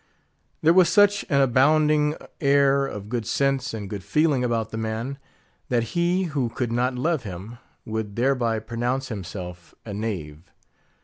[0.63, 5.19] There was such an abounding air of good sense and good feeling about the man,
[5.69, 10.49] that he who could not love him, would thereby pronounce himself a knave.